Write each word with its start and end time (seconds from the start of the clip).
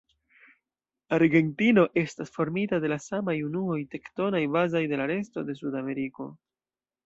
Argentino 1.17 1.83
estas 2.03 2.31
formita 2.39 2.81
de 2.85 2.91
la 2.95 2.99
samaj 3.05 3.37
unuoj 3.51 3.79
tektonaj 3.95 4.43
bazaj 4.59 4.85
de 4.95 5.03
la 5.03 5.11
resto 5.15 5.49
de 5.51 5.61
Sudameriko. 5.65 6.31